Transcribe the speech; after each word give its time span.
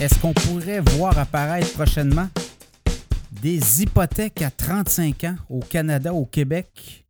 Est-ce 0.00 0.18
qu'on 0.18 0.32
pourrait 0.32 0.80
voir 0.80 1.18
apparaître 1.18 1.74
prochainement 1.74 2.26
des 3.42 3.82
hypothèques 3.82 4.40
à 4.40 4.50
35 4.50 5.24
ans 5.24 5.36
au 5.50 5.60
Canada, 5.60 6.14
au 6.14 6.24
Québec? 6.24 7.04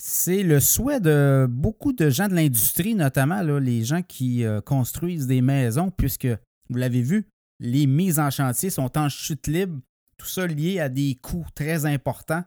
C'est 0.00 0.44
le 0.44 0.60
souhait 0.60 1.00
de 1.00 1.48
beaucoup 1.50 1.92
de 1.92 2.08
gens 2.08 2.28
de 2.28 2.34
l'industrie, 2.34 2.94
notamment 2.94 3.42
les 3.42 3.82
gens 3.82 4.02
qui 4.02 4.44
euh, 4.44 4.60
construisent 4.60 5.26
des 5.26 5.42
maisons, 5.42 5.90
puisque, 5.90 6.28
vous 6.70 6.76
l'avez 6.76 7.02
vu, 7.02 7.26
les 7.58 7.88
mises 7.88 8.20
en 8.20 8.30
chantier 8.30 8.70
sont 8.70 8.96
en 8.96 9.08
chute 9.08 9.48
libre, 9.48 9.80
tout 10.18 10.28
ça 10.28 10.46
lié 10.46 10.78
à 10.78 10.88
des 10.88 11.16
coûts 11.20 11.46
très 11.56 11.84
importants. 11.84 12.44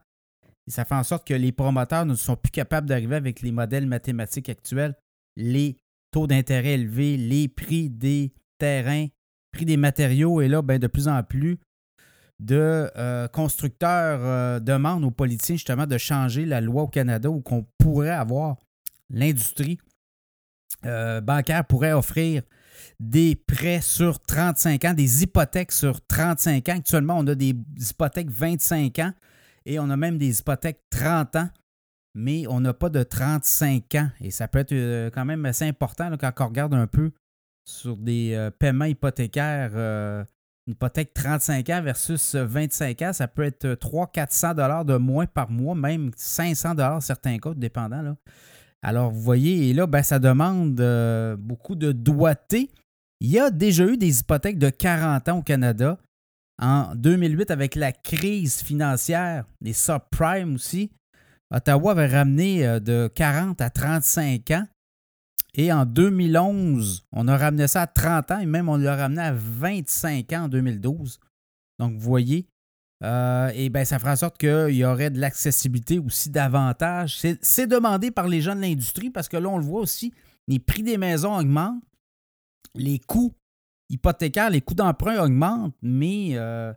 Et 0.66 0.72
ça 0.72 0.86
fait 0.86 0.96
en 0.96 1.04
sorte 1.04 1.28
que 1.28 1.34
les 1.34 1.52
promoteurs 1.52 2.06
ne 2.06 2.16
sont 2.16 2.38
plus 2.38 2.52
capables 2.52 2.88
d'arriver 2.88 3.18
avec 3.18 3.42
les 3.42 3.52
modèles 3.52 3.86
mathématiques 3.86 4.48
actuels, 4.48 4.96
les 5.36 5.76
taux 6.12 6.26
d'intérêt 6.26 6.76
élevés, 6.76 7.18
les 7.18 7.50
prix 7.50 7.90
des 7.90 8.32
terrains, 8.58 9.08
prix 9.52 9.66
des 9.66 9.78
matériaux. 9.78 10.42
Et 10.42 10.48
là, 10.48 10.62
ben, 10.62 10.80
de 10.80 10.88
plus 10.88 11.08
en 11.08 11.22
plus 11.24 11.60
de 12.42 12.90
euh, 12.98 13.28
constructeurs 13.28 14.20
euh, 14.24 14.60
demandent 14.60 15.04
aux 15.04 15.12
politiciens 15.12 15.56
justement 15.56 15.86
de 15.86 15.98
changer 15.98 16.46
la 16.46 16.60
loi 16.60 16.84
au 16.84 16.88
Canada 16.88 17.30
où 17.30 17.40
qu'on 17.40 17.66
pourrait 17.78 18.10
avoir 18.10 18.58
l'industrie 19.12 19.78
euh, 20.86 21.22
bancaire 21.22 21.66
pourrait 21.66 21.94
offrir 21.94 22.42
des 23.00 23.36
prêts 23.36 23.82
sur 23.82 24.20
35 24.20 24.86
ans, 24.86 24.94
des 24.96 25.24
hypothèques 25.24 25.72
sur 25.72 26.04
35 26.08 26.70
ans. 26.70 26.78
Actuellement, 26.78 27.18
on 27.20 27.28
a 27.28 27.36
des 27.36 27.56
hypothèques 27.78 28.32
25 28.32 28.98
ans 29.00 29.14
et 29.66 29.80
on 29.80 29.90
a 29.92 29.98
même 29.98 30.18
des 30.18 30.40
hypothèques 30.40 30.82
30 30.90 31.36
ans, 31.36 31.50
mais 32.16 32.48
on 32.48 32.60
n'a 32.60 32.74
pas 32.74 32.90
de 32.90 33.04
35 33.04 33.96
ans. 33.96 34.10
Et 34.20 34.32
ça 34.32 34.48
peut 34.48 34.60
être 34.60 35.10
quand 35.14 35.26
même 35.26 35.46
assez 35.46 35.66
important 35.66 36.10
quand 36.18 36.32
on 36.40 36.48
regarde 36.48 36.74
un 36.74 36.88
peu 36.88 37.12
sur 37.66 37.98
des 37.98 38.34
euh, 38.34 38.52
paiements 38.52 38.86
hypothécaires. 38.86 39.72
Euh, 39.76 40.24
une 40.68 40.74
hypothèque 40.74 41.14
35 41.14 41.70
ans 41.70 41.82
versus 41.82 42.36
25 42.36 43.02
ans, 43.02 43.14
ça 43.14 43.28
peut 43.28 43.44
être 43.44 43.68
300-400 43.74 44.56
dollars 44.56 44.86
de 44.86 44.96
moins 44.98 45.26
par 45.26 45.50
mois, 45.50 45.74
même 45.74 46.12
500 46.16 46.76
dollars 46.76 47.02
certains 47.02 47.40
cas, 47.40 47.54
dépendant. 47.56 48.16
Alors, 48.84 49.12
vous 49.12 49.22
voyez, 49.22 49.70
et 49.70 49.74
là, 49.74 49.88
ben, 49.88 50.04
ça 50.04 50.20
demande 50.20 50.76
beaucoup 51.40 51.76
de 51.76 51.92
doigté. 51.92 52.70
Il 53.22 53.32
y 53.32 53.40
a 53.40 53.50
déjà 53.50 53.86
eu 53.86 53.98
des 53.98 54.20
hypothèques 54.20 54.60
de 54.60 54.70
40 54.70 55.30
ans 55.30 55.40
au 55.40 55.42
Canada 55.42 55.98
en 56.62 56.94
2008, 56.96 57.50
avec 57.50 57.74
la 57.74 57.92
crise 57.92 58.62
financière, 58.62 59.46
les 59.62 59.74
subprimes 59.74 60.56
aussi, 60.56 60.92
Ottawa 61.52 61.92
avait 61.92 62.08
ramené 62.08 62.66
euh, 62.66 62.80
de 62.80 63.10
40 63.14 63.60
à 63.62 63.70
35 63.70 64.52
ans. 64.52 64.68
Et 65.58 65.72
en 65.74 65.86
2011, 65.86 67.06
on 67.12 67.28
a 67.28 67.38
ramené 67.38 67.68
ça 67.68 67.82
à 67.82 67.88
30 67.88 68.32
ans 68.32 68.40
et 68.40 68.46
même 68.46 68.70
on 68.70 68.78
l'a 68.78 68.96
ramené 68.96 69.22
à 69.22 69.34
25 69.34 70.32
ans 70.34 70.44
en 70.44 70.48
2012. 70.48 71.20
Donc, 71.80 71.94
vous 71.94 72.00
voyez, 72.00 72.48
euh, 73.04 73.52
et 73.54 73.70
bien, 73.70 73.84
ça 73.84 74.00
fera 74.00 74.14
en 74.14 74.16
sorte 74.16 74.38
qu'il 74.38 74.76
y 74.76 74.86
aurait 74.86 75.10
de 75.10 75.20
l'accessibilité 75.20 76.00
aussi 76.00 76.30
davantage. 76.30 77.20
C'est 77.42 77.68
demandé 77.68 78.12
par 78.12 78.28
les 78.28 78.42
gens 78.42 78.56
de 78.56 78.62
l'industrie 78.62 79.10
parce 79.10 79.28
que 79.28 79.38
là, 79.38 79.50
on 79.50 79.58
le 79.58 79.66
voit 79.66 79.82
aussi, 79.82 80.14
les 80.48 80.60
prix 80.60 80.84
des 80.84 80.98
maisons 80.98 81.36
augmentent, 81.36 81.82
les 82.76 83.00
coûts 83.00 83.34
hypothécaire, 83.90 84.50
les 84.50 84.62
coûts 84.62 84.76
d'emprunt 84.76 85.22
augmentent, 85.22 85.76
mais 85.82 86.30
euh, 86.34 86.72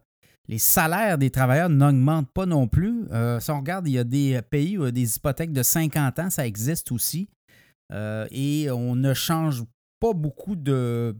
les 0.49 0.59
salaires 0.59 1.19
des 1.19 1.31
travailleurs 1.31 1.69
n'augmentent 1.69 2.33
pas 2.33 2.47
non 2.47 2.67
plus. 2.67 3.07
Euh, 3.13 3.39
si 3.39 3.51
on 3.51 3.59
regarde, 3.59 3.87
il 3.87 3.93
y 3.93 3.99
a 3.99 4.05
des 4.05 4.41
pays 4.43 4.77
où 4.79 4.91
des 4.91 5.17
hypothèques 5.17 5.53
de 5.53 5.63
50 5.63 6.19
ans, 6.19 6.31
ça 6.31 6.47
existe 6.47 6.91
aussi. 6.91 7.29
Euh, 7.93 8.27
et 8.31 8.71
on 8.71 8.95
ne 8.95 9.15
change 9.15 9.63
pas 10.01 10.13
beaucoup 10.13 10.57
de. 10.57 11.17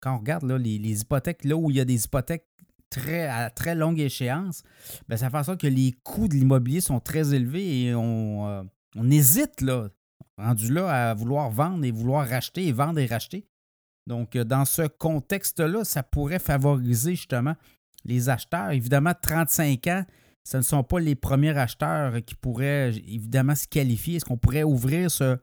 Quand 0.00 0.14
on 0.14 0.18
regarde 0.18 0.44
là, 0.44 0.58
les, 0.58 1.00
hypothèques, 1.00 1.44
là 1.44 1.56
où 1.56 1.70
il 1.70 1.76
y 1.76 1.80
a 1.80 1.84
des 1.84 2.04
hypothèques 2.04 2.46
très, 2.90 3.26
à 3.26 3.50
très 3.50 3.74
longue 3.74 3.98
échéance, 3.98 4.62
bien, 5.08 5.16
ça 5.16 5.30
fait 5.30 5.38
en 5.38 5.44
sorte 5.44 5.60
que 5.60 5.66
les 5.66 5.92
coûts 6.04 6.28
de 6.28 6.34
l'immobilier 6.34 6.80
sont 6.80 7.00
très 7.00 7.34
élevés 7.34 7.82
et 7.82 7.94
on, 7.94 8.68
on 8.94 9.10
hésite, 9.10 9.60
là, 9.60 9.88
rendu 10.38 10.72
là, 10.72 11.10
à 11.10 11.14
vouloir 11.14 11.50
vendre 11.50 11.84
et 11.84 11.90
vouloir 11.90 12.28
racheter 12.28 12.66
et 12.66 12.72
vendre 12.72 12.98
et 12.98 13.06
racheter. 13.06 13.46
Donc, 14.06 14.36
euh, 14.36 14.44
dans 14.44 14.64
ce 14.64 14.82
contexte-là, 14.82 15.84
ça 15.84 16.02
pourrait 16.02 16.38
favoriser 16.38 17.14
justement 17.14 17.54
les 18.04 18.28
acheteurs. 18.28 18.70
Évidemment, 18.70 19.12
35 19.20 19.86
ans, 19.88 20.04
ce 20.44 20.58
ne 20.58 20.62
sont 20.62 20.84
pas 20.84 21.00
les 21.00 21.16
premiers 21.16 21.56
acheteurs 21.58 22.24
qui 22.24 22.36
pourraient 22.36 22.90
évidemment 22.90 23.56
se 23.56 23.66
qualifier. 23.66 24.16
Est-ce 24.16 24.24
qu'on 24.24 24.36
pourrait 24.36 24.62
ouvrir 24.62 25.10
ce 25.10 25.38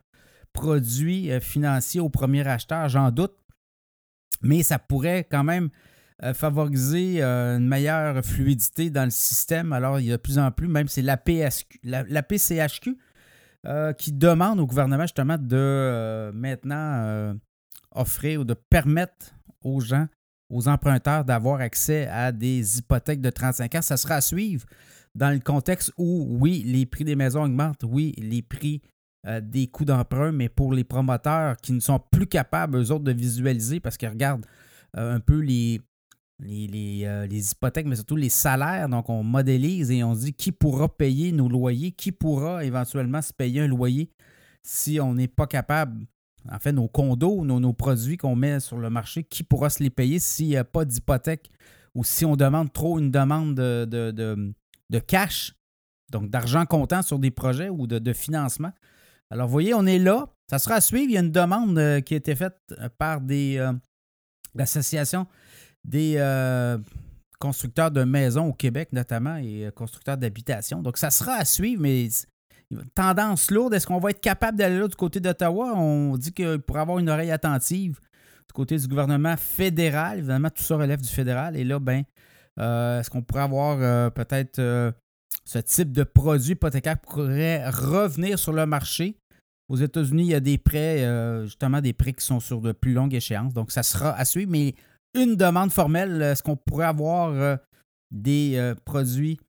produit 0.54 1.32
euh, 1.32 1.40
financier 1.40 2.00
aux 2.00 2.10
premiers 2.10 2.48
acheteurs? 2.48 2.90
J'en 2.90 3.12
doute. 3.12 3.34
Mais 4.42 4.64
ça 4.64 4.80
pourrait 4.80 5.28
quand 5.30 5.44
même 5.44 5.70
euh, 6.24 6.34
favoriser 6.34 7.22
une 7.22 7.68
meilleure 7.68 8.24
fluidité 8.24 8.90
dans 8.90 9.06
le 9.06 9.12
système. 9.12 9.74
Alors, 9.74 10.00
il 10.00 10.08
y 10.08 10.12
a 10.12 10.18
de 10.18 10.22
plus 10.22 10.38
en 10.38 10.52
plus, 10.52 10.68
même 10.68 10.88
c'est 10.88 11.02
la, 11.02 11.18
la, 11.84 12.24
PCHQ 12.24 12.98
qui 13.98 14.12
demande 14.12 14.60
au 14.60 14.68
gouvernement 14.68 15.04
justement 15.04 15.38
de 15.40 16.32
maintenant 16.34 17.34
offrir 17.96 18.42
ou 18.42 18.44
de 18.44 18.54
permettre 18.54 19.34
aux 19.62 19.80
gens, 19.80 20.08
aux 20.50 20.68
emprunteurs 20.68 21.24
d'avoir 21.26 21.62
accès 21.62 22.08
à 22.08 22.32
des 22.32 22.80
hypothèques 22.80 23.22
de 23.22 23.30
35 23.30 23.76
ans. 23.76 23.82
Ça 23.82 23.98
sera 23.98 24.16
à 24.16 24.22
suivre 24.22 24.66
dans 25.16 25.30
le 25.30 25.40
contexte 25.40 25.92
où, 25.98 26.28
oui, 26.40 26.64
les 26.66 26.86
prix 26.86 27.04
des 27.04 27.16
maisons 27.16 27.44
augmentent, 27.44 27.84
oui, 27.84 28.14
les 28.18 28.42
prix 28.42 28.82
euh, 29.28 29.42
des 29.42 29.68
coûts 29.68 29.86
d'emprunt, 29.86 30.32
mais 30.32 30.50
pour 30.50 30.74
les 30.74 30.84
promoteurs 30.84 31.58
qui 31.58 31.74
ne 31.74 31.80
sont 31.80 32.00
plus 32.12 32.28
capables, 32.28 32.78
eux 32.78 32.92
autres, 32.92 33.04
de 33.04 33.12
visualiser 33.12 33.80
parce 33.80 33.98
qu'ils 33.98 34.10
regardent 34.10 34.46
euh, 34.98 35.16
un 35.16 35.20
peu 35.20 35.40
les, 35.40 35.82
les, 36.40 37.04
euh, 37.06 37.26
les, 37.28 37.52
hypothèques, 37.52 37.86
mais 37.86 37.96
surtout 37.96 38.16
les 38.16 38.30
salaires. 38.30 38.90
Donc, 38.90 39.10
on 39.10 39.24
modélise 39.24 39.92
et 39.92 40.04
on 40.04 40.14
dit 40.14 40.34
qui 40.34 40.52
pourra 40.52 40.90
payer 40.90 41.32
nos 41.32 41.50
loyers, 41.50 41.92
qui 41.92 42.12
pourra 42.12 42.66
éventuellement 42.66 43.22
se 43.22 43.34
payer 43.34 43.62
un 43.62 43.68
loyer 43.68 44.10
si 44.62 45.00
on 45.00 45.14
n'est 45.14 45.28
pas 45.28 45.48
capable 45.48 46.06
en 46.52 46.60
fait, 46.60 46.72
nos 46.72 46.88
condos, 46.88 47.46
nos, 47.46 47.74
produits 47.74 48.18
qu'on 48.18 48.36
met 48.36 48.60
sur 48.60 48.78
le 48.78 48.90
marché, 48.90 49.24
qui 49.24 49.44
pourra 49.44 49.70
se 49.70 49.82
les 49.82 49.90
payer 49.90 50.20
s'il 50.20 50.48
n'y 50.48 50.58
a 50.58 50.64
pas 50.64 50.86
d'hypothèque 50.86 51.50
ou 51.96 52.04
si 52.04 52.26
on 52.26 52.36
demande 52.36 52.74
trop 52.74 53.00
une 53.00 53.12
demande 53.12 53.56
de, 53.56 53.86
de, 53.86 55.00
cash, 55.00 55.54
donc 56.12 56.30
d'argent 56.30 56.66
comptant 56.66 57.02
sur 57.02 57.20
des 57.20 57.32
projets 57.32 57.70
ou 57.70 57.88
de, 57.88 58.14
financement. 58.14 58.72
Alors, 59.34 59.48
vous 59.48 59.52
voyez, 59.52 59.74
on 59.74 59.88
est 59.88 59.98
là. 59.98 60.28
Ça 60.48 60.60
sera 60.60 60.76
à 60.76 60.82
suivre. 60.82 61.10
Il 61.10 61.14
y 61.14 61.18
a 61.18 61.22
une 61.22 61.32
demande 61.32 61.76
euh, 61.80 62.02
qui 62.02 62.14
a 62.14 62.18
été 62.18 62.36
faite 62.36 62.56
euh, 62.74 62.88
par 63.00 63.20
des 63.20 63.58
euh, 63.58 63.74
l'association 64.54 65.26
des 65.84 66.20
constructeurs 67.40 67.90
de 67.90 68.04
maisons 68.04 68.46
au 68.48 68.54
Québec, 68.54 68.90
notamment, 68.94 69.36
et 69.36 69.70
constructeurs 69.76 70.18
d'habitation. 70.18 70.82
Donc, 70.82 70.98
ça 70.98 71.10
sera 71.10 71.34
à 71.34 71.46
suivre, 71.46 71.82
mais 71.82 72.08
tendance 72.96 73.52
lourde. 73.52 73.74
Est-ce 73.74 73.88
qu'on 73.88 74.00
va 74.00 74.12
être 74.12 74.22
capable 74.22 74.58
d'aller 74.58 74.78
là 74.78 74.88
du 74.88 74.96
côté 74.96 75.20
d'Ottawa? 75.20 75.74
On 75.76 76.16
dit 76.16 76.32
qu'il 76.32 76.60
pourrait 76.60 76.82
avoir 76.82 77.00
une 77.00 77.10
oreille 77.10 77.32
attentive 77.32 78.00
du 78.48 78.54
côté 78.54 78.78
du 78.78 78.88
gouvernement 78.88 79.36
fédéral. 79.36 80.20
Évidemment, 80.20 80.52
tout 80.52 80.64
ça 80.64 80.78
relève 80.78 81.02
du 81.02 81.10
fédéral. 81.10 81.58
Et 81.58 81.66
là, 81.66 81.80
ben, 81.80 82.04
euh, 82.60 83.00
est-ce 83.02 83.10
qu'on 83.10 83.24
pourrait 83.24 83.42
avoir 83.42 83.78
euh, 83.82 84.10
peut-être 84.10 84.60
euh, 84.60 84.92
ce 85.44 85.60
type 85.60 85.92
de 85.92 86.04
produit 86.04 86.52
hypothécaire 86.52 86.98
pourrait 87.00 87.68
revenir 87.70 88.40
sur 88.40 88.54
le 88.54 88.66
marché? 88.66 89.18
Aux 89.74 89.78
États-Unis, 89.78 90.24
il 90.24 90.30
y 90.30 90.36
a 90.36 90.40
des 90.40 90.60
prêts, 90.60 91.04
justement 91.46 91.82
des 91.82 91.94
prêts 91.94 92.14
qui 92.14 92.24
sont 92.24 92.40
sur 92.40 92.62
de 92.62 92.74
plus 92.74 92.94
longues 92.94 93.16
échéances. 93.16 93.56
Donc, 93.56 93.72
ça 93.72 93.82
sera 93.82 94.12
à 94.12 94.24
suivre. 94.24 94.52
Mais 94.52 94.76
une 95.16 95.36
demande 95.36 95.72
formelle, 95.72 96.22
est-ce 96.22 96.44
qu'on 96.44 96.56
pourrait 96.56 96.86
avoir 96.86 97.58
des 98.12 98.74
produits 98.86 99.40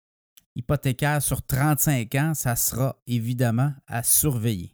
hypothécaire 0.56 1.20
sur 1.20 1.42
35 1.42 2.14
ans, 2.14 2.32
ça 2.32 2.56
sera 2.56 2.96
évidemment 3.06 3.74
à 3.86 4.02
surveiller. 4.02 4.73